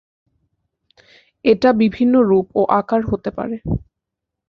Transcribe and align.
এটা 1.45 1.69
বিভিন্ন 1.81 2.13
রূপ 2.21 2.47
ও 2.55 2.61
আকার 2.79 3.01
হতে 3.07 3.29
পারে। 3.37 3.55